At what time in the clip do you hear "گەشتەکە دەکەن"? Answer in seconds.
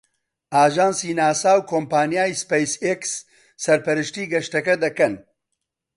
4.31-5.13